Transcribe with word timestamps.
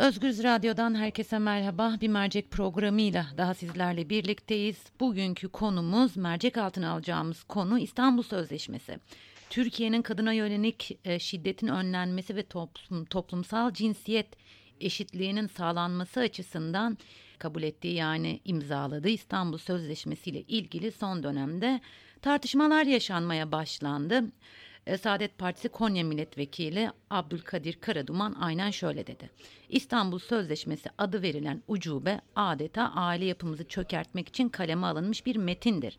Özgürüz 0.00 0.42
Radyo'dan 0.42 0.94
herkese 0.94 1.38
merhaba. 1.38 1.96
Bir 2.00 2.08
mercek 2.08 2.50
programıyla 2.50 3.26
daha 3.36 3.54
sizlerle 3.54 4.10
birlikteyiz. 4.10 4.76
Bugünkü 5.00 5.48
konumuz 5.48 6.16
mercek 6.16 6.58
altına 6.58 6.90
alacağımız 6.90 7.42
konu 7.42 7.78
İstanbul 7.78 8.22
Sözleşmesi. 8.22 8.98
Türkiye'nin 9.50 10.02
kadına 10.02 10.32
yönelik 10.32 10.98
e, 11.04 11.18
şiddetin 11.18 11.66
önlenmesi 11.66 12.36
ve 12.36 12.42
toplum, 12.42 13.04
toplumsal 13.04 13.72
cinsiyet 13.72 14.26
eşitliğinin 14.80 15.46
sağlanması 15.46 16.20
açısından 16.20 16.98
kabul 17.38 17.62
ettiği 17.62 17.94
yani 17.94 18.40
imzaladığı 18.44 19.08
İstanbul 19.08 19.58
Sözleşmesi 19.58 20.30
ile 20.30 20.40
ilgili 20.40 20.92
son 20.92 21.22
dönemde 21.22 21.80
tartışmalar 22.22 22.84
yaşanmaya 22.86 23.52
başlandı. 23.52 24.24
E, 24.90 24.96
Saadet 24.98 25.38
Partisi 25.38 25.68
Konya 25.68 26.04
Milletvekili 26.04 26.90
Abdülkadir 27.10 27.72
Karaduman 27.80 28.36
aynen 28.40 28.70
şöyle 28.70 29.06
dedi. 29.06 29.30
İstanbul 29.68 30.18
Sözleşmesi 30.18 30.88
adı 30.98 31.22
verilen 31.22 31.62
ucube 31.68 32.20
adeta 32.36 32.92
aile 32.94 33.24
yapımızı 33.24 33.64
çökertmek 33.64 34.28
için 34.28 34.48
kaleme 34.48 34.86
alınmış 34.86 35.26
bir 35.26 35.36
metindir. 35.36 35.98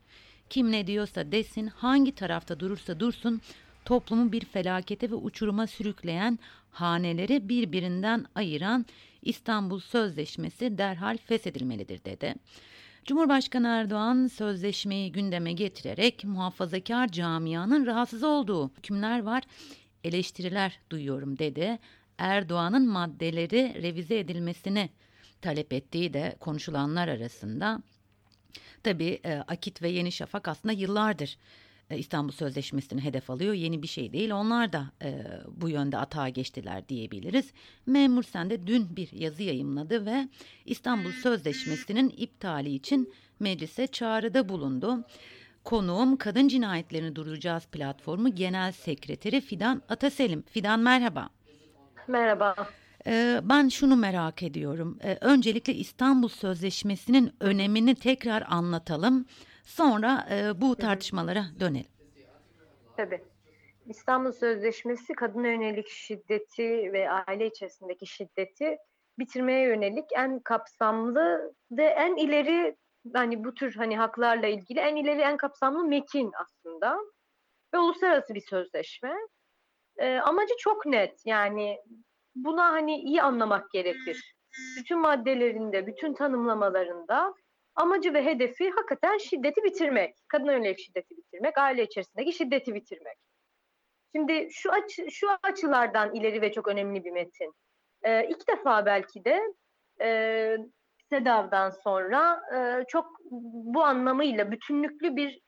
Kim 0.50 0.72
ne 0.72 0.88
diyorsa 0.88 1.32
desin, 1.32 1.68
hangi 1.68 2.16
tarafta 2.16 2.60
durursa 2.60 3.00
dursun 3.00 3.42
toplumu 3.86 4.32
bir 4.32 4.46
felakete 4.46 5.12
ve 5.12 5.16
uçuruma 5.16 5.68
sürükleyen, 5.68 6.40
haneleri 6.72 7.50
birbirinden 7.50 8.26
ayıran 8.36 8.86
İstanbul 9.22 9.80
Sözleşmesi 9.80 10.78
derhal 10.78 11.18
feshedilmelidir 11.18 12.06
dedi. 12.06 12.36
Cumhurbaşkanı 13.06 13.68
Erdoğan 13.68 14.28
sözleşmeyi 14.28 15.12
gündeme 15.12 15.54
getirerek 15.54 16.24
muhafazakar 16.24 17.08
camianın 17.08 17.86
rahatsız 17.86 18.24
olduğu 18.24 18.70
hükümler 18.70 19.24
var, 19.24 19.44
eleştiriler 20.04 20.80
duyuyorum 20.90 21.40
dedi. 21.40 21.80
Erdoğan'ın 22.18 22.90
maddeleri 22.90 23.82
revize 23.84 24.20
edilmesini 24.20 24.90
talep 25.42 25.74
ettiği 25.74 26.14
de 26.14 26.36
konuşulanlar 26.40 27.08
arasında. 27.08 27.82
Tabii 28.84 29.20
e, 29.26 29.34
Akit 29.34 29.82
ve 29.82 29.90
Yeni 29.90 30.12
Şafak 30.12 30.48
aslında 30.48 30.74
yıllardır 30.74 31.38
İstanbul 31.98 32.32
Sözleşmesi'ni 32.32 33.02
hedef 33.04 33.30
alıyor. 33.30 33.54
Yeni 33.54 33.84
bir 33.84 33.88
şey 33.88 34.14
değil. 34.14 34.32
Onlar 34.32 34.74
da 34.74 34.92
e, 35.02 35.24
bu 35.48 35.70
yönde 35.70 35.98
atağa 35.98 36.30
geçtiler 36.30 36.90
diyebiliriz. 36.90 37.52
Memur 37.86 38.24
Sen 38.24 38.50
de 38.50 38.68
dün 38.68 38.96
bir 38.96 39.12
yazı 39.12 39.44
yayımladı 39.44 40.06
ve 40.06 40.28
İstanbul 40.66 41.12
Sözleşmesi'nin 41.12 42.14
iptali 42.18 42.74
için 42.74 43.14
meclise 43.40 43.88
çağrıda 43.88 44.50
bulundu. 44.50 45.04
Konuğum 45.64 46.18
Kadın 46.18 46.48
Cinayetlerini 46.48 47.16
Durduracağız 47.16 47.66
platformu 47.66 48.36
Genel 48.36 48.72
Sekreteri 48.72 49.42
Fidan 49.42 49.82
Ataselim. 49.90 50.42
Fidan 50.42 50.80
merhaba. 50.80 51.30
Merhaba. 52.08 52.56
Ee, 53.08 53.42
ben 53.44 53.70
şunu 53.70 53.96
merak 53.96 54.44
ediyorum. 54.44 54.98
Ee, 55.04 55.18
öncelikle 55.22 55.74
İstanbul 55.74 56.28
Sözleşmesi'nin 56.28 57.34
önemini 57.40 57.96
tekrar 57.96 58.44
anlatalım. 58.48 59.26
Sonra 59.64 60.28
e, 60.32 60.62
bu 60.62 60.76
tartışmalara 60.76 61.44
dönelim. 61.60 61.92
Tabii. 62.98 63.24
İstanbul 63.88 64.32
Sözleşmesi 64.32 65.14
kadına 65.14 65.48
yönelik 65.48 65.90
şiddeti 65.90 66.94
ve 66.94 67.10
aile 67.12 67.48
içerisindeki 67.48 68.08
şiddeti 68.08 68.78
bitirmeye 69.20 69.68
yönelik 69.68 70.06
en 70.16 70.40
kapsamlı 70.40 71.54
ve 71.72 71.84
en 71.84 72.16
ileri 72.16 72.78
hani 73.14 73.44
bu 73.44 73.54
tür 73.54 73.76
hani 73.76 73.98
haklarla 73.98 74.48
ilgili 74.48 74.80
en 74.80 74.96
ileri 74.96 75.22
en 75.22 75.38
kapsamlı 75.38 75.84
mekin 75.84 76.32
aslında 76.40 76.98
ve 77.74 77.80
uluslararası 77.80 78.34
bir 78.34 78.42
sözleşme. 78.42 79.16
E, 79.98 80.18
amacı 80.18 80.54
çok 80.60 80.86
net 80.86 81.26
yani 81.26 81.78
buna 82.36 82.72
hani 82.72 83.02
iyi 83.02 83.22
anlamak 83.22 83.72
gerekir. 83.72 84.36
Bütün 84.78 85.00
maddelerinde, 85.00 85.88
bütün 85.88 86.14
tanımlamalarında 86.14 87.34
amacı 87.76 88.14
ve 88.14 88.26
hedefi 88.26 88.70
hakikaten 88.70 89.18
şiddeti 89.18 89.64
bitirmek. 89.64 90.16
Kadına 90.28 90.52
yönelik 90.54 90.80
şiddeti 90.80 91.18
bitirmek, 91.18 91.58
aile 91.58 91.84
içerisindeki 91.84 92.34
şiddeti 92.34 92.76
bitirmek. 92.76 93.18
Şimdi 94.16 94.48
şu 94.52 94.72
açı, 94.72 95.12
şu 95.12 95.28
açılardan 95.44 96.16
ileri 96.16 96.42
ve 96.42 96.52
çok 96.52 96.68
önemli 96.68 97.04
bir 97.04 97.12
metin. 97.12 97.54
Ee, 98.04 98.28
ilk 98.28 98.48
defa 98.48 98.86
belki 98.86 99.26
de 99.26 99.42
e, 100.02 100.58
SEDAV'dan 101.10 101.70
sonra 101.70 102.42
e, 102.56 102.86
çok 102.88 103.06
bu 103.74 103.84
anlamıyla 103.84 104.52
bütünlüklü 104.52 105.16
bir 105.16 105.40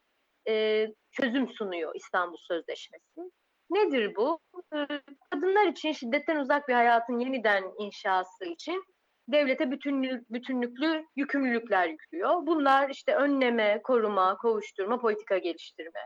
e, 0.48 0.88
çözüm 1.12 1.50
sunuyor 1.50 1.96
İstanbul 1.96 2.38
Sözleşmesi. 2.38 3.22
Nedir 3.70 4.16
bu? 4.16 4.40
Ee, 4.76 4.88
kadınlar 5.30 5.68
için 5.68 5.92
şiddetten 5.92 6.36
uzak 6.36 6.68
bir 6.68 6.74
hayatın 6.74 7.20
yeniden 7.20 7.64
inşası 7.80 8.46
için 8.46 8.84
devlete 9.28 9.72
bütünlü, 9.72 10.26
bütünlüklü 10.30 11.06
yükümlülükler 11.16 11.88
yüklüyor. 11.88 12.46
Bunlar 12.46 12.90
işte 12.90 13.16
önleme, 13.16 13.82
koruma, 13.84 14.38
kovuşturma, 14.38 15.00
politika 15.00 15.38
geliştirme. 15.38 16.00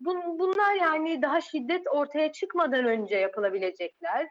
Bun, 0.00 0.38
bunlar 0.38 0.74
yani 0.74 1.22
daha 1.22 1.40
şiddet 1.40 1.82
ortaya 1.90 2.32
çıkmadan 2.32 2.84
önce 2.84 3.16
yapılabilecekler. 3.16 4.28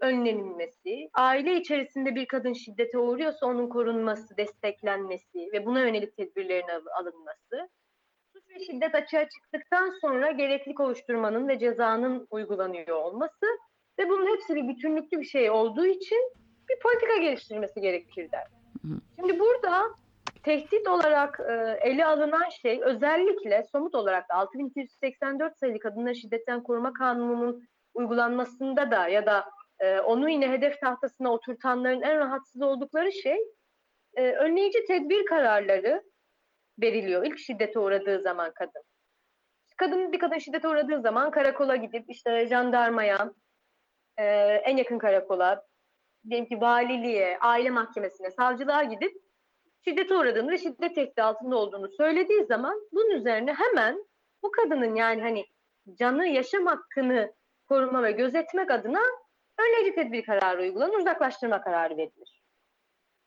Önlenilmesi, 0.00 1.08
aile 1.14 1.56
içerisinde 1.56 2.14
bir 2.14 2.26
kadın 2.26 2.52
şiddete 2.52 2.98
uğruyorsa 2.98 3.46
onun 3.46 3.68
korunması, 3.68 4.36
desteklenmesi 4.36 5.48
ve 5.52 5.66
buna 5.66 5.80
yönelik 5.80 6.16
tedbirlerin 6.16 6.68
alınması. 6.98 7.68
Suç 8.32 8.44
ve 8.50 8.64
şiddet 8.64 8.94
açığa 8.94 9.28
çıktıktan 9.28 9.92
sonra 10.00 10.30
gerekli 10.30 10.74
kovuşturmanın 10.74 11.48
ve 11.48 11.58
cezanın 11.58 12.26
uygulanıyor 12.30 12.96
olması 12.96 13.46
ve 13.98 14.08
bunun 14.08 14.26
hepsi 14.26 14.54
bir 14.54 14.68
bütünlüklü 14.68 15.20
bir 15.20 15.26
şey 15.26 15.50
olduğu 15.50 15.86
için 15.86 16.32
bir 16.76 16.80
politika 16.80 17.16
geliştirmesi 17.16 17.80
gerekir 17.80 18.32
der. 18.32 18.46
Şimdi 19.16 19.38
burada 19.40 19.82
tehdit 20.42 20.88
olarak 20.88 21.40
e, 21.40 21.78
ele 21.88 22.06
alınan 22.06 22.48
şey 22.62 22.80
özellikle 22.82 23.64
somut 23.72 23.94
olarak 23.94 24.28
da 24.28 24.34
6284 24.34 25.58
sayılı 25.58 25.78
kadınları 25.78 26.14
şiddetten 26.14 26.62
koruma 26.62 26.92
kanununun 26.92 27.68
uygulanmasında 27.94 28.90
da 28.90 29.08
ya 29.08 29.26
da 29.26 29.44
e, 29.80 30.00
onu 30.00 30.30
yine 30.30 30.50
hedef 30.50 30.80
tahtasına 30.80 31.32
oturtanların 31.32 32.02
en 32.02 32.18
rahatsız 32.18 32.62
oldukları 32.62 33.12
şey 33.12 33.38
e, 34.14 34.32
önleyici 34.32 34.84
tedbir 34.84 35.26
kararları 35.26 36.02
veriliyor 36.82 37.24
ilk 37.26 37.38
şiddete 37.38 37.78
uğradığı 37.78 38.22
zaman 38.22 38.52
kadın. 38.54 38.82
Kadın 39.76 40.12
bir 40.12 40.18
kadın 40.18 40.38
şiddete 40.38 40.68
uğradığı 40.68 41.00
zaman 41.00 41.30
karakola 41.30 41.76
gidip 41.76 42.04
işte 42.08 42.46
jandarmaya, 42.46 43.32
e, 44.16 44.24
en 44.64 44.76
yakın 44.76 44.98
karakola, 44.98 45.66
diyelim 46.30 46.46
ki 46.46 46.60
valiliğe, 46.60 47.38
aile 47.38 47.70
mahkemesine, 47.70 48.30
savcılığa 48.30 48.82
gidip 48.82 49.12
şiddete 49.84 50.14
uğradığını 50.14 50.50
ve 50.50 50.58
şiddet 50.58 50.94
tehdidi 50.94 51.22
altında 51.22 51.56
olduğunu 51.56 51.88
söylediği 51.88 52.44
zaman 52.44 52.80
bunun 52.92 53.10
üzerine 53.10 53.54
hemen 53.54 54.04
bu 54.42 54.50
kadının 54.50 54.94
yani 54.94 55.22
hani 55.22 55.44
canı 55.98 56.26
yaşam 56.26 56.66
hakkını 56.66 57.34
koruma 57.68 58.02
ve 58.02 58.12
gözetmek 58.12 58.70
adına 58.70 59.00
önleyici 59.58 59.94
tedbir 59.94 60.24
kararı 60.24 60.62
uygulanır, 60.62 60.98
uzaklaştırma 60.98 61.60
kararı 61.60 61.96
verilir. 61.96 62.42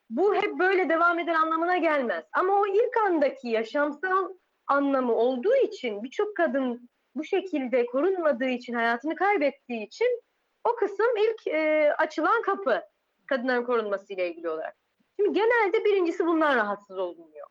Bu 0.10 0.36
hep 0.36 0.60
böyle 0.60 0.90
devam 0.90 1.20
eden 1.20 1.34
anlamına 1.34 1.78
gelmez. 1.78 2.26
Ama 2.34 2.54
o 2.54 2.68
ilk 2.68 2.98
andaki 3.06 3.48
yaşamsal 3.48 4.30
anlamı 4.68 5.16
olduğu 5.16 5.56
için 5.56 6.04
birçok 6.04 6.36
kadın 6.36 6.90
bu 7.16 7.24
şekilde 7.24 7.86
korunmadığı 7.86 8.50
için, 8.50 8.74
hayatını 8.74 9.16
kaybettiği 9.16 9.86
için 9.86 10.22
o 10.64 10.76
kısım 10.76 11.18
ilk 11.18 11.48
e, 11.48 11.94
açılan 11.98 12.42
kapı 12.42 12.82
kadınların 13.26 13.64
korunması 13.64 14.14
ile 14.14 14.30
ilgili 14.30 14.50
olarak. 14.50 14.76
Şimdi 15.16 15.34
genelde 15.34 15.86
birincisi 15.86 16.26
bundan 16.26 16.56
rahatsız 16.56 16.98
olunuyor. 16.98 17.48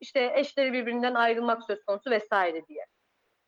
İşte 0.00 0.32
eşleri 0.34 0.72
birbirinden 0.72 1.14
ayrılmak 1.14 1.64
söz 1.64 1.84
konusu 1.84 2.10
vesaire 2.10 2.66
diye. 2.66 2.86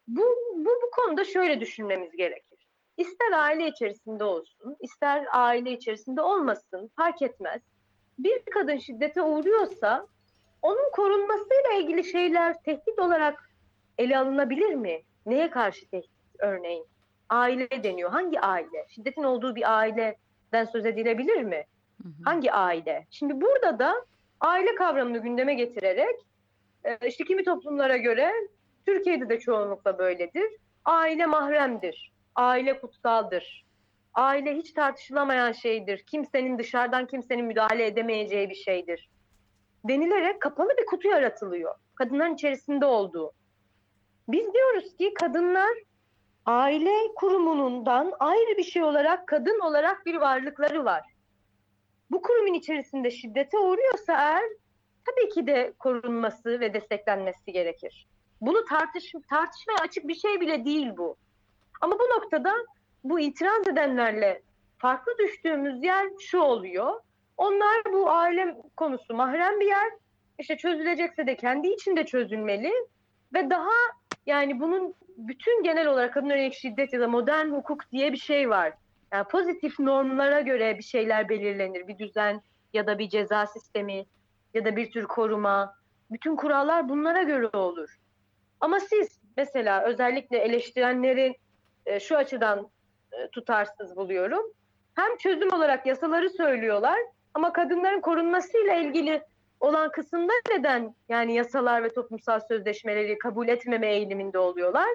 Bu, 0.07 0.23
bu, 0.55 0.71
bu 0.83 0.91
konuda 0.91 1.25
şöyle 1.25 1.61
düşünmemiz 1.61 2.17
gerekir. 2.17 2.67
İster 2.97 3.33
aile 3.33 3.69
içerisinde 3.69 4.25
olsun, 4.25 4.77
ister 4.81 5.27
aile 5.33 5.73
içerisinde 5.73 6.23
olmasın 6.23 6.91
fark 6.97 7.23
etmez. 7.23 7.63
Bir 8.19 8.45
kadın 8.45 8.79
şiddete 8.79 9.23
uğruyorsa 9.23 10.07
onun 10.63 10.91
korunmasıyla 10.93 11.73
ilgili 11.79 12.05
şeyler 12.05 12.63
tehdit 12.63 12.99
olarak 12.99 13.51
ele 13.99 14.19
alınabilir 14.19 14.75
mi? 14.75 15.03
Neye 15.27 15.51
karşı 15.51 15.91
tehdit 15.91 16.11
örneğin? 16.39 16.87
Aile 17.29 17.85
deniyor. 17.85 18.11
Hangi 18.11 18.41
aile? 18.41 18.87
Şiddetin 18.89 19.23
olduğu 19.23 19.55
bir 19.55 19.79
aileden 19.79 20.65
söz 20.73 20.87
edilebilir 20.87 21.43
mi? 21.43 21.65
Hı 22.03 22.09
hı. 22.09 22.13
Hangi 22.25 22.53
aile? 22.53 23.07
Şimdi 23.11 23.41
burada 23.41 23.79
da 23.79 24.07
aile 24.41 24.75
kavramını 24.75 25.19
gündeme 25.19 25.55
getirerek 25.55 26.17
e, 26.85 27.09
işte 27.09 27.25
kimi 27.25 27.45
toplumlara 27.45 27.97
göre 27.97 28.33
Türkiye'de 28.87 29.29
de 29.29 29.41
çoğunlukla 29.41 29.99
böyledir. 29.99 30.51
Aile 30.85 31.27
mahremdir. 31.27 32.13
Aile 32.35 32.81
kutsaldır. 32.81 33.65
Aile 34.15 34.57
hiç 34.57 34.73
tartışılamayan 34.73 35.53
şeydir. 35.53 35.99
Kimsenin 36.07 36.59
dışarıdan 36.59 37.07
kimsenin 37.07 37.45
müdahale 37.45 37.87
edemeyeceği 37.87 38.51
bir 38.51 38.55
şeydir. 38.55 39.09
Denilerek 39.85 40.41
kapalı 40.43 40.69
bir 40.79 40.87
kutu 40.87 41.09
yaratılıyor. 41.09 41.75
Kadınların 41.95 42.35
içerisinde 42.35 42.87
olduğu. 42.87 43.33
Biz 44.29 44.55
diyoruz 44.55 44.97
ki 44.97 45.15
kadınlar 45.15 45.75
aile 46.47 47.15
kurumundan 47.17 48.13
ayrı 48.21 48.59
bir 48.59 48.63
şey 48.65 48.83
olarak 48.83 49.27
kadın 49.27 49.61
olarak 49.61 50.07
bir 50.07 50.15
varlıkları 50.15 50.85
var. 50.85 51.03
bu 52.11 52.23
kurumun 52.23 52.55
içerisinde 52.55 53.11
şiddete 53.11 53.59
uğruyorsa 53.59 54.13
eğer 54.13 54.45
tabii 55.07 55.29
ki 55.29 55.47
de 55.47 55.73
korunması 55.79 56.61
ve 56.61 56.75
desteklenmesi 56.75 57.53
gerekir. 57.53 58.07
Bunu 58.41 58.65
tartış 58.65 59.13
tartışmaya 59.31 59.79
açık 59.83 60.09
bir 60.09 60.15
şey 60.15 60.41
bile 60.41 60.65
değil 60.65 60.91
bu. 60.97 61.17
Ama 61.81 61.99
bu 61.99 62.03
noktada 62.03 62.55
bu 63.05 63.21
itiraz 63.21 63.69
edenlerle 63.69 64.43
farklı 64.79 65.19
düştüğümüz 65.19 65.85
yer 65.85 66.09
şu 66.21 66.39
oluyor. 66.39 67.01
Onlar 67.37 67.85
bu 67.93 68.11
aile 68.11 68.57
konusu 68.77 69.15
mahrem 69.15 69.61
bir 69.61 69.67
yer. 69.67 69.93
İşte 70.39 70.57
çözülecekse 70.57 71.27
de 71.27 71.37
kendi 71.37 71.69
içinde 71.69 72.07
çözülmeli 72.07 72.73
ve 73.35 73.51
daha 73.51 73.71
yani 74.27 74.61
bunun 74.61 74.95
bütün 75.17 75.63
genel 75.63 75.87
olarak 75.87 76.15
kadın 76.15 76.29
yönelik 76.29 76.55
şiddet 76.55 76.93
ya 76.93 77.01
da 77.01 77.09
modern 77.09 77.49
hukuk 77.49 77.93
diye 77.93 78.13
bir 78.13 78.19
şey 78.19 78.51
var. 78.51 78.73
Yani 79.13 79.25
pozitif 79.25 79.81
normlara 79.81 80.41
göre 80.41 80.79
bir 80.79 80.83
şeyler 80.83 81.29
belirlenir. 81.29 81.89
Bir 81.89 81.99
düzen 81.99 82.43
ya 82.73 82.87
da 82.87 82.99
bir 82.99 83.09
ceza 83.09 83.47
sistemi 83.47 84.07
ya 84.55 84.65
da 84.65 84.77
bir 84.77 84.91
tür 84.91 85.05
koruma. 85.05 85.75
Bütün 86.11 86.37
kurallar 86.37 86.89
bunlara 86.89 87.23
göre 87.23 87.47
olur. 87.47 87.99
Ama 88.61 88.81
siz 88.81 89.21
mesela 89.37 89.85
özellikle 89.85 90.39
eleştirenleri 90.39 91.35
e, 91.87 92.01
şu 92.01 92.17
açıdan 92.17 92.71
e, 93.13 93.29
tutarsız 93.29 93.97
buluyorum. 93.97 94.53
Hem 94.95 95.17
çözüm 95.17 95.53
olarak 95.53 95.87
yasaları 95.87 96.31
söylüyorlar 96.31 96.99
ama 97.35 97.53
kadınların 97.53 98.01
korunmasıyla 98.01 98.75
ilgili 98.75 99.23
olan 99.65 99.91
kısımda 99.91 100.33
neden 100.51 100.95
yani 101.09 101.35
yasalar 101.35 101.85
ve 101.85 101.93
toplumsal 101.93 102.41
sözleşmeleri 102.41 103.19
kabul 103.19 103.49
etmeme 103.49 103.95
eğiliminde 103.95 104.39
oluyorlar? 104.39 104.89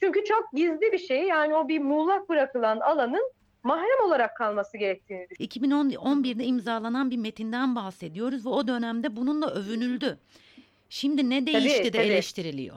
Çünkü 0.00 0.24
çok 0.24 0.52
gizli 0.52 0.92
bir 0.92 0.98
şey 0.98 1.22
yani 1.22 1.54
o 1.54 1.68
bir 1.68 1.78
muğlak 1.78 2.28
bırakılan 2.28 2.80
alanın 2.80 3.32
mahrem 3.62 4.06
olarak 4.06 4.36
kalması 4.36 4.76
gerektiğini 4.76 5.28
düşünüyorum. 5.30 6.22
2011'de 6.22 6.44
imzalanan 6.44 7.10
bir 7.10 7.16
metinden 7.16 7.76
bahsediyoruz 7.76 8.46
ve 8.46 8.50
o 8.50 8.68
dönemde 8.68 9.16
bununla 9.16 9.50
övünüldü. 9.50 10.18
Şimdi 10.88 11.30
ne 11.30 11.46
değişti 11.46 11.78
tabii, 11.78 11.92
de 11.92 11.98
tabii. 11.98 12.06
eleştiriliyor? 12.06 12.76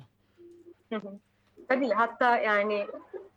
Tabii 1.68 1.90
hatta 1.90 2.38
yani 2.38 2.88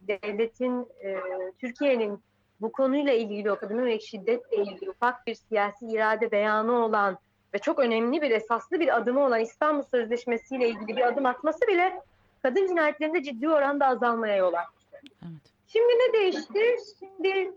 devletin, 0.01 0.87
e, 1.05 1.17
Türkiye'nin 1.59 2.21
bu 2.61 2.73
konuyla 2.73 3.13
ilgili 3.13 3.51
o 3.53 3.57
kadın 3.57 3.79
yönelik 3.79 4.03
şiddetle 4.03 4.57
ilgili 4.57 4.91
ufak 4.91 5.27
bir 5.27 5.35
siyasi 5.35 5.87
irade 5.87 6.31
beyanı 6.31 6.73
olan 6.73 7.19
ve 7.55 7.59
çok 7.59 7.79
önemli 7.79 8.23
bir 8.23 8.31
esaslı 8.31 8.81
bir 8.81 8.97
adımı 8.97 9.25
olan 9.25 9.41
İstanbul 9.41 9.83
Sözleşmesi 9.83 10.57
ile 10.57 10.69
ilgili 10.69 10.97
bir 10.97 11.07
adım 11.07 11.27
atması 11.27 11.61
bile 11.69 12.01
kadın 12.43 12.67
cinayetlerinde 12.67 13.23
ciddi 13.23 13.49
oranda 13.49 13.87
azalmaya 13.87 14.37
yol 14.37 14.53
açtı. 14.53 15.01
Evet. 15.03 15.53
Şimdi 15.69 15.93
ne 15.93 16.13
değişti? 16.13 16.77
Şimdi 16.99 17.53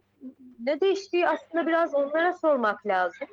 ne 0.63 0.81
değiştiği 0.81 1.27
aslında 1.27 1.67
biraz 1.67 1.95
onlara 1.95 2.33
sormak 2.33 2.87
lazım. 2.87 3.27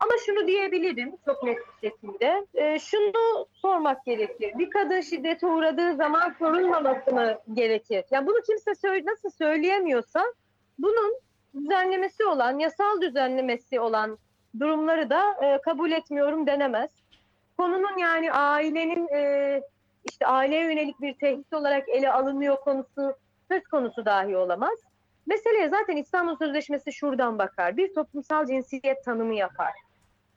Ama 0.00 0.12
şunu 0.26 0.46
diyebilirim 0.46 1.12
çok 1.24 1.42
net 1.42 1.58
bir 1.58 1.88
şekilde. 1.88 2.46
E, 2.54 2.78
şunu 2.78 3.46
sormak 3.52 4.04
gerekir. 4.04 4.52
Bir 4.58 4.70
kadın 4.70 5.00
şiddete 5.00 5.46
uğradığı 5.46 5.96
zaman 5.96 6.34
korunmaması 6.38 7.14
mı 7.14 7.38
gerekir? 7.54 8.04
Yani 8.10 8.26
bunu 8.26 8.42
kimse 8.46 8.74
söyle, 8.74 9.06
nasıl 9.06 9.30
söyleyemiyorsa 9.30 10.24
bunun 10.78 11.14
düzenlemesi 11.54 12.24
olan, 12.24 12.58
yasal 12.58 13.00
düzenlemesi 13.00 13.80
olan 13.80 14.18
durumları 14.58 15.10
da 15.10 15.34
e, 15.42 15.60
kabul 15.60 15.92
etmiyorum 15.92 16.46
denemez. 16.46 16.90
Konunun 17.58 17.98
yani 17.98 18.32
ailenin 18.32 19.08
e, 19.14 19.62
işte 20.10 20.26
aileye 20.26 20.62
yönelik 20.62 21.00
bir 21.00 21.14
tehdit 21.14 21.52
olarak 21.52 21.88
ele 21.88 22.12
alınıyor 22.12 22.56
konusu 22.56 23.14
söz 23.50 23.62
konusu 23.62 24.04
dahi 24.04 24.36
olamaz. 24.36 24.78
Meseleye 25.26 25.68
zaten 25.68 25.96
İstanbul 25.96 26.36
Sözleşmesi 26.36 26.92
şuradan 26.92 27.38
bakar. 27.38 27.76
Bir 27.76 27.94
toplumsal 27.94 28.46
cinsiyet 28.46 29.04
tanımı 29.04 29.34
yapar. 29.34 29.72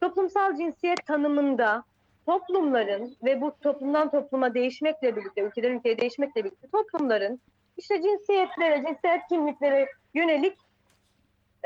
Toplumsal 0.02 0.58
cinsiyet 0.58 1.06
tanımında 1.06 1.84
toplumların 2.26 3.16
ve 3.24 3.42
bu 3.42 3.56
toplumdan 3.62 4.12
topluma 4.12 4.54
değişmekle 4.54 5.16
birlikte, 5.16 5.42
ülkeden 5.42 5.72
ülkeye 5.72 5.98
değişmekle 5.98 6.44
birlikte 6.44 6.68
toplumların 6.68 7.40
işte 7.78 8.02
cinsiyetlere, 8.02 8.76
cinsiyet 8.88 9.28
kimliklere 9.30 9.88
yönelik 10.14 10.58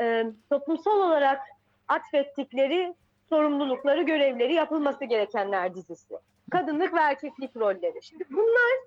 e, 0.00 0.26
toplumsal 0.50 1.00
olarak 1.00 1.40
atfettikleri 1.88 2.94
sorumlulukları, 3.28 4.02
görevleri 4.02 4.54
yapılması 4.54 5.04
gerekenler 5.04 5.74
dizisi. 5.74 6.14
Kadınlık 6.50 6.94
ve 6.94 7.00
erkeklik 7.00 7.56
rolleri. 7.56 8.02
Şimdi 8.02 8.24
bunlar 8.30 8.78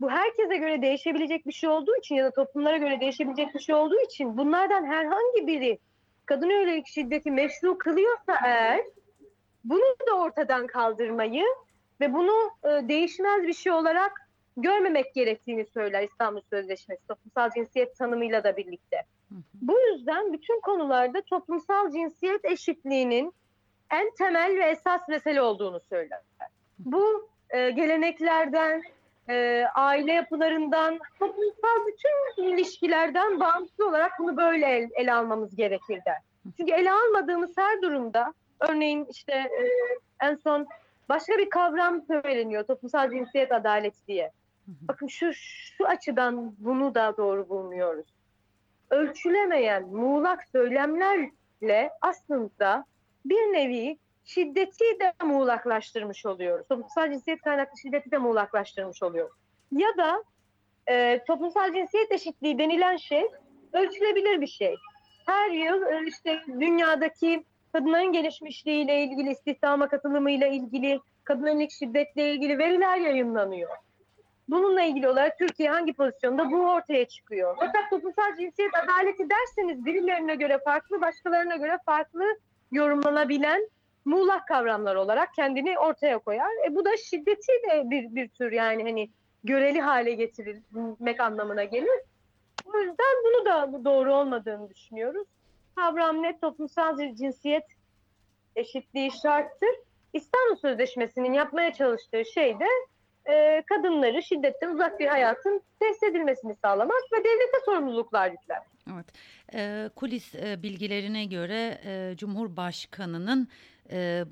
bu 0.00 0.10
herkese 0.10 0.56
göre 0.56 0.82
değişebilecek 0.82 1.46
bir 1.46 1.52
şey 1.52 1.70
olduğu 1.70 1.96
için 1.96 2.14
ya 2.14 2.24
da 2.24 2.30
toplumlara 2.30 2.76
göre 2.76 3.00
değişebilecek 3.00 3.54
bir 3.54 3.60
şey 3.60 3.74
olduğu 3.74 4.00
için 4.00 4.38
bunlardan 4.38 4.84
herhangi 4.84 5.46
biri 5.46 5.78
kadın 6.26 6.50
yönelik 6.50 6.86
şiddeti 6.86 7.30
meşru 7.30 7.78
kılıyorsa 7.78 8.38
eğer 8.44 8.80
bunu 9.64 9.96
da 10.10 10.14
ortadan 10.14 10.66
kaldırmayı 10.66 11.44
ve 12.00 12.12
bunu 12.12 12.50
e, 12.64 12.88
değişmez 12.88 13.42
bir 13.42 13.52
şey 13.52 13.72
olarak 13.72 14.12
görmemek 14.56 15.14
gerektiğini 15.14 15.66
söyler 15.66 16.02
İstanbul 16.02 16.40
Sözleşmesi 16.50 17.06
toplumsal 17.08 17.50
cinsiyet 17.50 17.96
tanımıyla 17.96 18.44
da 18.44 18.56
birlikte. 18.56 19.02
Bu 19.54 19.80
yüzden 19.80 20.32
bütün 20.32 20.60
konularda 20.60 21.22
toplumsal 21.22 21.90
cinsiyet 21.90 22.44
eşitliğinin 22.44 23.34
en 23.90 24.10
temel 24.14 24.56
ve 24.56 24.64
esas 24.64 25.08
mesele 25.08 25.42
olduğunu 25.42 25.80
söyler. 25.88 26.20
Bu 26.78 27.28
e, 27.50 27.70
geleneklerden, 27.70 28.82
e, 29.28 29.64
aile 29.74 30.12
yapılarından, 30.12 30.98
toplumsal 31.18 31.86
bütün 31.86 32.42
ilişkilerden 32.42 33.40
bağımsız 33.40 33.80
olarak 33.80 34.12
bunu 34.18 34.36
böyle 34.36 34.66
el, 34.66 34.88
ele 34.94 35.12
almamız 35.12 35.56
gerekir 35.56 36.00
der. 36.06 36.18
Çünkü 36.56 36.72
ele 36.72 36.92
almadığımız 36.92 37.56
her 37.56 37.82
durumda, 37.82 38.34
örneğin 38.60 39.06
işte 39.10 39.32
e, 39.32 39.68
en 40.20 40.34
son 40.34 40.66
başka 41.08 41.38
bir 41.38 41.50
kavram 41.50 42.02
söyleniyor, 42.02 42.64
toplumsal 42.64 43.10
cinsiyet 43.10 43.52
adaleti 43.52 44.06
diye. 44.06 44.30
Bakın 44.66 45.06
şu 45.06 45.32
şu 45.32 45.86
açıdan 45.86 46.54
bunu 46.58 46.94
da 46.94 47.16
doğru 47.16 47.48
bulmuyoruz. 47.48 48.06
Ölçülemeyen 48.90 49.88
muğlak 49.88 50.44
söylemlerle 50.52 51.90
aslında 52.00 52.84
bir 53.24 53.52
nevi 53.52 53.98
şiddeti 54.24 54.84
de 55.00 55.12
muğlaklaştırmış 55.24 56.26
oluyoruz. 56.26 56.68
Toplumsal 56.68 57.10
cinsiyet 57.10 57.42
kaynaklı 57.42 57.78
şiddeti 57.78 58.10
de 58.10 58.18
muğlaklaştırmış 58.18 59.02
oluyoruz. 59.02 59.36
Ya 59.72 59.88
da 59.96 60.24
e, 60.86 61.24
toplumsal 61.26 61.74
cinsiyet 61.74 62.12
eşitliği 62.12 62.58
denilen 62.58 62.96
şey 62.96 63.28
ölçülebilir 63.72 64.40
bir 64.40 64.46
şey. 64.46 64.74
Her 65.26 65.50
yıl 65.50 65.82
e, 65.82 66.06
işte 66.06 66.42
dünyadaki 66.60 67.44
kadınların 67.72 68.12
gelişmişliğiyle 68.12 69.02
ilgili, 69.02 69.30
istihdama 69.30 69.88
katılımıyla 69.88 70.46
ilgili, 70.46 71.00
kadınların 71.24 71.68
şiddetle 71.68 72.32
ilgili 72.32 72.58
veriler 72.58 72.96
yayınlanıyor. 72.96 73.70
Bununla 74.48 74.82
ilgili 74.82 75.08
olarak 75.08 75.38
Türkiye 75.38 75.70
hangi 75.70 75.92
pozisyonda 75.92 76.50
bu 76.50 76.70
ortaya 76.70 77.08
çıkıyor. 77.08 77.56
Fakat 77.60 77.90
toplumsal 77.90 78.36
cinsiyet 78.36 78.70
adaleti 78.74 79.26
derseniz 79.30 79.84
birilerine 79.84 80.34
göre 80.34 80.58
farklı, 80.64 81.00
başkalarına 81.00 81.56
göre 81.56 81.78
farklı 81.86 82.24
yorumlanabilen 82.72 83.68
muğlak 84.04 84.48
kavramlar 84.48 84.94
olarak 84.94 85.34
kendini 85.34 85.78
ortaya 85.78 86.18
koyar. 86.18 86.50
E 86.66 86.74
bu 86.74 86.84
da 86.84 86.96
şiddeti 86.96 87.52
de 87.70 87.90
bir, 87.90 88.14
bir 88.14 88.28
tür 88.28 88.52
yani 88.52 88.82
hani 88.82 89.10
göreli 89.44 89.80
hale 89.80 90.12
getirilmek 90.12 91.20
anlamına 91.20 91.64
gelir. 91.64 92.00
O 92.64 92.78
yüzden 92.78 93.16
bunu 93.24 93.44
da 93.44 93.84
doğru 93.84 94.14
olmadığını 94.14 94.70
düşünüyoruz. 94.70 95.26
Kavram 95.76 96.22
net 96.22 96.40
toplumsal 96.40 96.98
cinsiyet 97.14 97.64
eşitliği 98.56 99.10
şarttır. 99.22 99.70
İstanbul 100.12 100.56
Sözleşmesi'nin 100.56 101.32
yapmaya 101.32 101.72
çalıştığı 101.72 102.24
şey 102.24 102.60
de 102.60 102.66
e, 103.28 103.62
kadınları 103.66 104.22
şiddetten 104.22 104.74
uzak 104.74 105.00
bir 105.00 105.06
hayatın 105.06 105.62
tesis 105.80 106.02
edilmesini 106.02 106.56
sağlamak 106.64 107.02
ve 107.12 107.18
devlete 107.18 107.58
sorumluluklar 107.64 108.30
yükler. 108.30 108.62
Evet. 108.94 109.06
E, 109.54 109.90
kulis 109.96 110.34
e, 110.34 110.62
bilgilerine 110.62 111.24
göre 111.24 111.80
e, 111.84 112.16
Cumhurbaşkanı'nın 112.16 113.48
e, 113.90 114.24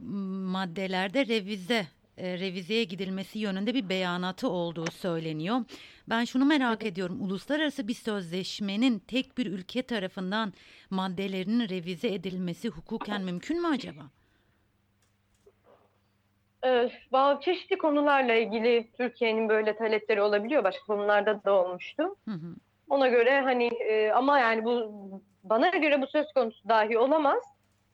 maddelerde 0.52 1.26
revize 1.26 1.86
e, 2.18 2.38
revizeye 2.38 2.84
gidilmesi 2.84 3.38
yönünde 3.38 3.74
bir 3.74 3.88
beyanatı 3.88 4.48
olduğu 4.48 4.90
söyleniyor. 4.90 5.64
Ben 6.08 6.24
şunu 6.24 6.44
merak 6.44 6.84
ediyorum. 6.84 7.20
Uluslararası 7.20 7.88
bir 7.88 7.94
sözleşmenin 7.94 8.98
tek 8.98 9.38
bir 9.38 9.46
ülke 9.46 9.82
tarafından 9.82 10.52
maddelerinin 10.90 11.68
revize 11.68 12.08
edilmesi 12.08 12.68
hukuken 12.68 13.22
mümkün 13.22 13.62
mü 13.62 13.68
acaba? 13.68 14.10
Ee, 16.64 16.90
çeşitli 17.40 17.78
konularla 17.78 18.34
ilgili 18.34 18.88
Türkiye'nin 18.96 19.48
böyle 19.48 19.76
talepleri 19.76 20.22
olabiliyor. 20.22 20.64
Başka 20.64 20.84
konularda 20.84 21.44
da 21.44 21.52
olmuştu. 21.52 22.16
Hı 22.28 22.34
hı. 22.34 22.54
Ona 22.88 23.08
göre 23.08 23.40
hani 23.40 23.66
e, 23.66 24.10
ama 24.10 24.38
yani 24.38 24.64
bu 24.64 24.92
bana 25.44 25.68
göre 25.68 26.02
bu 26.02 26.06
söz 26.06 26.32
konusu 26.32 26.68
dahi 26.68 26.98
olamaz. 26.98 27.42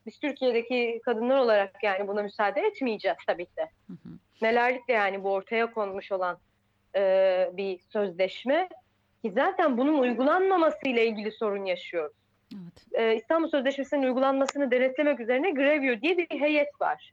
Biz 0.07 0.19
Türkiye'deki 0.19 1.00
kadınlar 1.04 1.38
olarak 1.38 1.83
yani 1.83 2.09
buna 2.09 2.23
müsaade 2.23 2.61
etmeyeceğiz 2.61 3.19
tabii 3.26 3.47
ki 3.47 3.57
de. 3.57 3.69
Hı 3.87 3.92
hı. 3.92 4.09
Nelerlikle 4.42 4.95
yani 4.95 5.25
bu 5.25 5.33
ortaya 5.33 5.73
konmuş 5.73 6.12
olan 6.12 6.38
e, 6.97 7.50
bir 7.52 7.78
sözleşme 7.78 8.69
ki 9.25 9.33
zaten 9.35 9.78
bunun 9.78 9.99
uygulanmaması 9.99 10.88
ile 10.88 11.07
ilgili 11.07 11.33
sorun 11.33 11.64
yaşıyoruz. 11.64 12.16
Evet. 12.54 13.02
E, 13.02 13.16
İstanbul 13.16 13.49
Sözleşmesi'nin 13.49 14.02
uygulanmasını 14.02 14.71
denetlemek 14.71 15.21
üzerine 15.21 15.50
Grevio 15.50 16.00
diye 16.00 16.19
bir 16.19 16.40
heyet 16.40 16.81
var. 16.81 17.12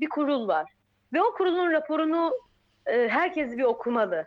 Bir 0.00 0.08
kurul 0.08 0.48
var. 0.48 0.72
Ve 1.16 1.22
o 1.22 1.34
kurulun 1.34 1.72
raporunu 1.72 2.32
e, 2.86 3.08
herkes 3.08 3.56
bir 3.56 3.62
okumalı. 3.62 4.26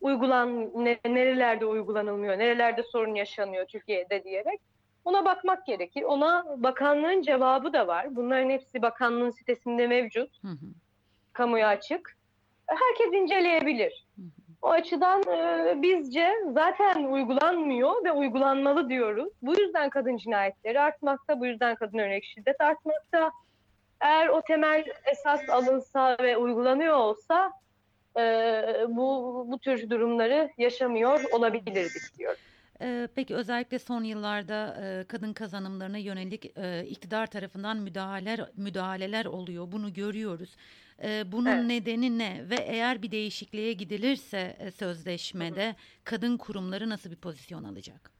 Uygulan 0.00 0.70
ne, 0.84 0.98
nerelerde 1.04 1.66
uygulanılmıyor, 1.66 2.38
nerelerde 2.38 2.82
sorun 2.82 3.14
yaşanıyor 3.14 3.66
Türkiye'de 3.66 4.24
diyerek 4.24 4.60
ona 5.04 5.24
bakmak 5.24 5.66
gerekir. 5.66 6.02
Ona 6.02 6.44
bakanlığın 6.56 7.22
cevabı 7.22 7.72
da 7.72 7.86
var. 7.86 8.16
Bunların 8.16 8.50
hepsi 8.50 8.82
bakanlığın 8.82 9.30
sitesinde 9.30 9.86
mevcut. 9.86 10.42
Hı 10.42 10.48
hı. 10.48 10.66
Kamuya 11.32 11.68
açık. 11.68 12.16
Herkes 12.66 13.12
inceleyebilir. 13.12 14.06
Hı 14.16 14.22
hı. 14.22 14.26
O 14.62 14.68
açıdan 14.68 15.22
e, 15.22 15.82
bizce 15.82 16.32
zaten 16.52 17.04
uygulanmıyor 17.04 18.04
ve 18.04 18.12
uygulanmalı 18.12 18.88
diyoruz. 18.88 19.32
Bu 19.42 19.60
yüzden 19.60 19.90
kadın 19.90 20.16
cinayetleri 20.16 20.80
artmakta, 20.80 21.40
bu 21.40 21.46
yüzden 21.46 21.74
kadın 21.74 21.98
örnek 21.98 22.24
şiddet 22.24 22.60
artmakta. 22.60 23.32
Eğer 24.00 24.28
o 24.28 24.42
temel 24.42 24.84
esas 25.06 25.48
alınsa 25.48 26.16
ve 26.20 26.36
uygulanıyor 26.36 26.96
olsa 26.96 27.52
e, 28.16 28.22
bu, 28.88 29.44
bu 29.48 29.58
tür 29.58 29.90
durumları 29.90 30.50
yaşamıyor 30.58 31.20
olabilirdik 31.32 32.18
diyorum. 32.18 32.38
Ee, 32.80 33.08
peki 33.14 33.34
özellikle 33.34 33.78
son 33.78 34.04
yıllarda 34.04 34.76
e, 34.82 35.04
kadın 35.04 35.32
kazanımlarına 35.32 35.98
yönelik 35.98 36.58
e, 36.58 36.86
iktidar 36.86 37.26
tarafından 37.26 37.76
müdahaleler 37.76 38.48
müdahaleler 38.56 39.26
oluyor. 39.26 39.72
Bunu 39.72 39.92
görüyoruz. 39.92 40.56
E, 41.02 41.32
bunun 41.32 41.50
evet. 41.50 41.64
nedeni 41.64 42.18
ne 42.18 42.50
ve 42.50 42.54
eğer 42.54 43.02
bir 43.02 43.10
değişikliğe 43.10 43.72
gidilirse 43.72 44.56
e, 44.58 44.70
sözleşmede 44.70 45.76
kadın 46.04 46.36
kurumları 46.36 46.88
nasıl 46.88 47.10
bir 47.10 47.16
pozisyon 47.16 47.64
alacak? 47.64 48.10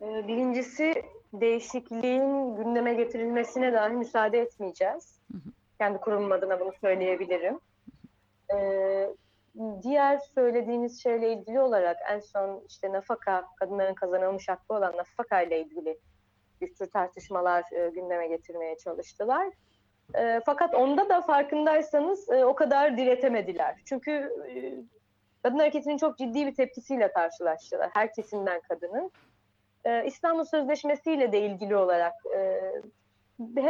Birincisi 0.00 1.02
değişikliğin 1.32 2.56
gündeme 2.56 2.94
getirilmesine 2.94 3.72
dahi 3.72 3.92
müsaade 3.92 4.40
etmeyeceğiz. 4.40 5.20
Hı 5.32 5.38
hı. 5.38 5.52
Kendi 5.78 5.98
kurumum 5.98 6.32
adına 6.32 6.60
bunu 6.60 6.72
söyleyebilirim. 6.80 7.60
Ee, 8.54 9.08
diğer 9.82 10.18
söylediğiniz 10.18 11.02
şeyle 11.02 11.32
ilgili 11.32 11.60
olarak 11.60 11.96
en 12.10 12.20
son 12.20 12.62
işte 12.68 12.92
nafaka, 12.92 13.44
kadınların 13.56 13.94
kazanılmış 13.94 14.48
hakkı 14.48 14.74
olan 14.74 14.96
nafaka 14.96 15.42
ile 15.42 15.60
ilgili 15.60 15.98
bir 16.60 16.74
tür 16.74 16.90
tartışmalar 16.90 17.64
e, 17.72 17.88
gündeme 17.88 18.26
getirmeye 18.26 18.78
çalıştılar. 18.78 19.52
E, 20.14 20.40
fakat 20.46 20.74
onda 20.74 21.08
da 21.08 21.20
farkındaysanız 21.20 22.30
e, 22.30 22.44
o 22.44 22.54
kadar 22.54 22.98
diretemediler. 22.98 23.80
Çünkü 23.84 24.10
e, 24.10 24.74
kadın 25.42 25.58
hareketinin 25.58 25.96
çok 25.96 26.18
ciddi 26.18 26.46
bir 26.46 26.54
tepkisiyle 26.54 27.12
karşılaştılar. 27.12 27.90
Her 27.94 28.12
kesimden 28.12 28.60
kadının. 28.60 29.10
E, 29.84 30.06
İstanbul 30.06 30.44
Sözleşmesi 30.44 31.12
ile 31.12 31.32
de 31.32 31.40
ilgili 31.40 31.76
olarak 31.76 32.14
e, 32.36 32.60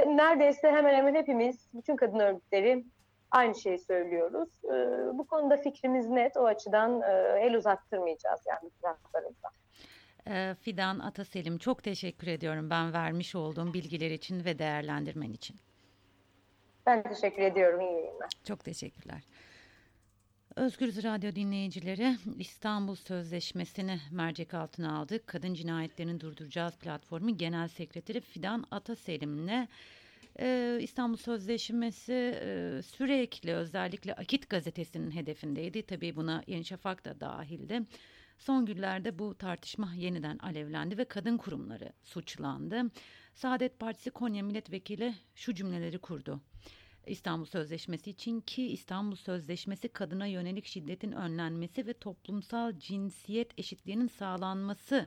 neredeyse 0.07 0.71
hemen 0.71 0.95
hemen 0.95 1.15
hepimiz, 1.15 1.69
bütün 1.75 1.97
kadın 1.97 2.19
örgütleri 2.19 2.85
aynı 3.31 3.55
şeyi 3.55 3.79
söylüyoruz. 3.79 4.49
E, 4.65 4.77
bu 5.19 5.27
konuda 5.27 5.57
fikrimiz 5.57 6.09
net. 6.09 6.37
O 6.37 6.45
açıdan 6.47 7.01
e, 7.03 7.39
el 7.41 7.57
uzattırmayacağız 7.57 8.41
yani 8.47 8.71
taraflarımıza. 8.83 9.49
Ee, 10.29 10.55
Fidan 10.61 10.99
Ataselim 10.99 11.59
çok 11.59 11.83
teşekkür 11.83 12.27
ediyorum 12.27 12.71
ben 12.71 12.93
vermiş 12.93 13.35
olduğum 13.35 13.75
bilgiler 13.75 14.11
için 14.11 14.45
ve 14.45 14.59
değerlendirmen 14.59 15.33
için. 15.33 15.57
Ben 16.87 17.03
teşekkür 17.03 17.43
ediyorum. 17.43 17.81
İyi 17.81 17.93
yayınlar. 17.93 18.29
Çok 18.45 18.65
teşekkürler. 18.65 19.23
Özgürüz 20.57 21.03
Radyo 21.05 21.35
dinleyicileri 21.35 22.17
İstanbul 22.39 22.95
Sözleşmesi'ni 22.95 24.01
mercek 24.11 24.55
altına 24.55 24.99
aldık. 24.99 25.27
Kadın 25.27 25.55
Cinayetlerini 25.55 26.21
Durduracağız 26.21 26.77
platformu 26.77 27.37
Genel 27.37 27.69
Sekreteri 27.69 28.21
Fidan 28.21 28.65
Ataselim'le 28.71 29.69
ee, 30.41 30.79
İstanbul 30.81 31.17
Sözleşmesi 31.17 32.13
e, 32.13 32.81
sürekli 32.83 33.55
özellikle 33.55 34.15
Akit 34.15 34.51
gazetesinin 34.51 35.11
hedefindeydi. 35.11 35.83
Tabii 35.83 36.17
buna 36.17 36.43
Yeni 36.47 36.65
Şafak 36.65 37.05
da 37.05 37.21
dahildi. 37.21 37.81
Son 38.39 38.67
günlerde 38.67 39.19
bu 39.19 39.35
tartışma 39.35 39.93
yeniden 39.97 40.39
alevlendi 40.39 40.99
ve 40.99 41.05
kadın 41.05 41.37
kurumları 41.37 41.93
suçlandı. 42.03 42.83
Saadet 43.35 43.79
Partisi 43.81 44.11
Konya 44.11 44.43
Milletvekili 44.43 45.15
şu 45.35 45.55
cümleleri 45.55 45.99
kurdu. 45.99 46.41
İstanbul 47.07 47.45
Sözleşmesi 47.45 48.11
için 48.11 48.41
ki 48.41 48.67
İstanbul 48.67 49.17
Sözleşmesi 49.17 49.89
kadına 49.89 50.27
yönelik 50.27 50.67
şiddetin 50.67 51.13
önlenmesi 51.13 51.87
ve 51.87 51.93
toplumsal 51.93 52.79
cinsiyet 52.79 53.59
eşitliğinin 53.59 54.07
sağlanması 54.07 55.07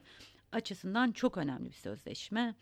açısından 0.52 1.12
çok 1.12 1.38
önemli 1.38 1.70
bir 1.70 1.76
sözleşme. 1.76 2.56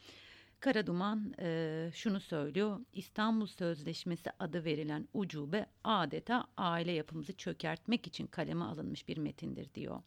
Karaduman 0.59 1.33
e, 1.39 1.89
şunu 1.93 2.19
söylüyor. 2.19 2.79
İstanbul 2.93 3.45
Sözleşmesi 3.45 4.31
adı 4.39 4.65
verilen 4.65 5.07
ucube 5.13 5.65
adeta 5.83 6.47
aile 6.57 6.91
yapımızı 6.91 7.37
çökertmek 7.37 8.07
için 8.07 8.27
kaleme 8.27 8.65
alınmış 8.65 9.07
bir 9.07 9.17
metindir 9.17 9.73
diyor. 9.73 10.01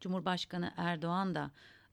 Cumhurbaşkanı 0.00 0.72
Erdoğan 0.76 1.34
da 1.34 1.50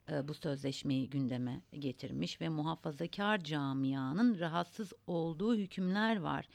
bu 0.08 0.34
sözleşmeyi 0.34 1.10
gündeme 1.10 1.60
getirmiş 1.78 2.40
ve 2.40 2.48
muhafazakar 2.48 3.44
camianın 3.44 4.38
rahatsız 4.38 4.92
olduğu 5.06 5.56
hükümler 5.56 6.16
var. 6.16 6.48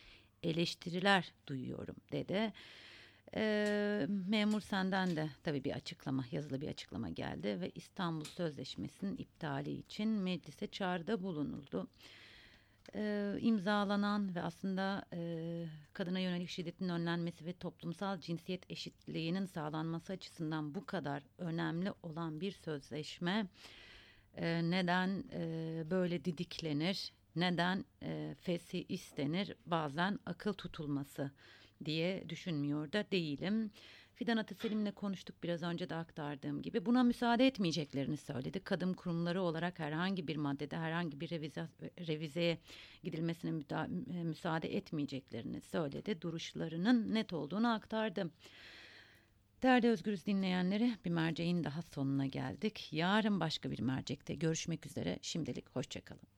Eleştiriler 0.44 1.32
duyuyorum 1.48 1.96
dedi. 2.12 2.54
E, 3.36 4.08
memur 4.28 4.62
senden 4.62 5.16
de 5.16 5.30
tabii 5.44 5.64
bir 5.64 5.72
açıklama, 5.72 6.26
yazılı 6.32 6.62
bir 6.62 6.68
açıklama 6.68 7.10
geldi 7.10 7.62
ve 7.62 7.72
İstanbul 7.76 8.26
Sözleşmesi'nin 8.26 9.18
iptali 9.18 9.72
için 9.72 10.10
meclise 10.10 10.68
çağrıda 10.68 11.24
bulunuldu 11.24 11.88
e, 12.96 13.34
imzalanan 13.42 14.36
ve 14.36 14.42
aslında 14.42 15.06
e, 15.14 15.20
kadına 15.94 16.20
yönelik 16.20 16.50
şiddetin 16.50 16.90
önlenmesi 16.90 17.46
ve 17.46 17.54
toplumsal 17.54 18.20
cinsiyet 18.20 18.72
eşitliğinin 18.72 19.46
sağlanması 19.46 20.14
açısından 20.14 20.76
bu 20.76 20.86
kadar 20.86 21.24
önemli 21.38 21.94
olan 22.04 22.42
bir 22.42 22.52
sözleşme 22.52 23.48
e, 24.38 24.62
neden 24.72 25.24
e, 25.34 25.84
böyle 25.90 26.26
didiklenir, 26.26 27.12
neden 27.36 27.86
e, 28.04 28.36
fesi 28.42 28.86
istenir, 28.90 29.56
bazen 29.66 30.20
akıl 30.26 30.54
tutulması 30.54 31.32
diye 31.86 32.30
düşünmüyor 32.30 32.92
da 32.92 33.06
değilim. 33.12 33.72
Fidan 34.18 34.38
Ataselim'le 34.38 34.92
konuştuk 34.92 35.44
biraz 35.44 35.64
önce 35.64 35.90
de 35.90 35.96
aktardığım 35.96 36.62
gibi. 36.62 36.86
Buna 36.86 37.04
müsaade 37.04 37.48
etmeyeceklerini 37.48 38.18
söyledi. 38.18 38.60
Kadın 38.60 38.94
kurumları 38.94 39.42
olarak 39.42 39.80
herhangi 39.80 40.28
bir 40.28 40.36
maddede 40.36 40.78
herhangi 40.78 41.22
bir 41.22 41.30
revize, 41.30 41.68
revizeye 42.08 42.58
gidilmesine 43.04 43.52
müda, 43.52 43.88
müsaade 44.24 44.76
etmeyeceklerini 44.76 45.62
söyledi. 45.62 46.22
Duruşlarının 46.22 47.14
net 47.14 47.34
olduğunu 47.34 47.74
aktardı. 47.74 48.32
Değerli 49.64 49.88
Özgürüz 49.88 50.26
dinleyenleri 50.26 50.98
bir 51.06 51.12
merceğin 51.12 51.64
daha 51.64 51.82
sonuna 51.82 52.26
geldik. 52.26 52.90
Yarın 52.92 53.40
başka 53.40 53.72
bir 53.72 53.80
mercekte 53.80 54.36
görüşmek 54.36 54.86
üzere. 54.86 55.20
Şimdilik 55.22 55.70
hoşçakalın. 55.70 56.37